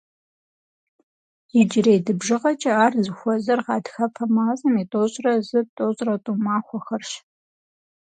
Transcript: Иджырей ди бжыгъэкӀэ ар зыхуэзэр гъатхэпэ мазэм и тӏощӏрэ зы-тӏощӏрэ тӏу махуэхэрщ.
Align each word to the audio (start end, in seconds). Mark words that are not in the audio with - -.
Иджырей 1.59 1.99
ди 2.05 2.13
бжыгъэкӀэ 2.19 2.71
ар 2.83 2.93
зыхуэзэр 3.05 3.59
гъатхэпэ 3.65 4.25
мазэм 4.35 4.73
и 4.83 4.85
тӏощӏрэ 4.91 5.33
зы-тӏощӏрэ 5.47 6.15
тӏу 6.23 6.35
махуэхэрщ. 6.43 7.11